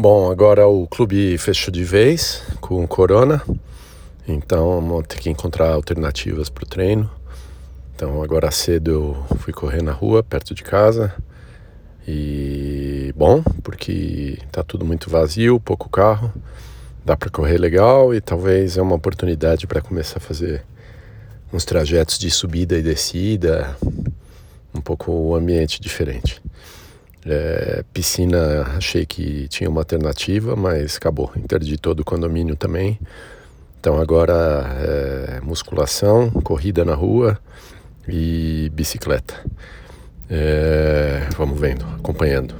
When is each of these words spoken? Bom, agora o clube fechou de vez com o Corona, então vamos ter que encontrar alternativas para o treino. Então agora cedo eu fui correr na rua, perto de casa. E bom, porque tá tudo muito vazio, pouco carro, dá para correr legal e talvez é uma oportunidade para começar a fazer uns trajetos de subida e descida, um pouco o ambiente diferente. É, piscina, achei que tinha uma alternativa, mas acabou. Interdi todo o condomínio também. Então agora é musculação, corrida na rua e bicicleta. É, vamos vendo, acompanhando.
Bom, 0.00 0.30
agora 0.30 0.64
o 0.64 0.86
clube 0.86 1.36
fechou 1.38 1.72
de 1.72 1.82
vez 1.82 2.40
com 2.60 2.84
o 2.84 2.86
Corona, 2.86 3.42
então 4.28 4.80
vamos 4.80 5.04
ter 5.08 5.18
que 5.18 5.28
encontrar 5.28 5.72
alternativas 5.72 6.48
para 6.48 6.62
o 6.62 6.68
treino. 6.68 7.10
Então 7.96 8.22
agora 8.22 8.48
cedo 8.52 8.92
eu 8.92 9.38
fui 9.38 9.52
correr 9.52 9.82
na 9.82 9.90
rua, 9.90 10.22
perto 10.22 10.54
de 10.54 10.62
casa. 10.62 11.12
E 12.06 13.12
bom, 13.16 13.42
porque 13.64 14.38
tá 14.52 14.62
tudo 14.62 14.84
muito 14.84 15.10
vazio, 15.10 15.58
pouco 15.58 15.88
carro, 15.88 16.32
dá 17.04 17.16
para 17.16 17.28
correr 17.28 17.58
legal 17.58 18.14
e 18.14 18.20
talvez 18.20 18.78
é 18.78 18.82
uma 18.82 18.94
oportunidade 18.94 19.66
para 19.66 19.80
começar 19.80 20.18
a 20.18 20.20
fazer 20.20 20.62
uns 21.52 21.64
trajetos 21.64 22.20
de 22.20 22.30
subida 22.30 22.78
e 22.78 22.82
descida, 22.82 23.76
um 24.72 24.80
pouco 24.80 25.10
o 25.10 25.34
ambiente 25.34 25.80
diferente. 25.80 26.40
É, 27.26 27.84
piscina, 27.92 28.62
achei 28.76 29.04
que 29.04 29.48
tinha 29.48 29.68
uma 29.68 29.80
alternativa, 29.80 30.54
mas 30.56 30.96
acabou. 30.96 31.30
Interdi 31.36 31.76
todo 31.76 32.00
o 32.00 32.04
condomínio 32.04 32.56
também. 32.56 32.98
Então 33.80 34.00
agora 34.00 34.34
é 34.80 35.40
musculação, 35.40 36.30
corrida 36.30 36.84
na 36.84 36.94
rua 36.94 37.38
e 38.08 38.70
bicicleta. 38.74 39.34
É, 40.30 41.28
vamos 41.36 41.58
vendo, 41.58 41.84
acompanhando. 41.98 42.54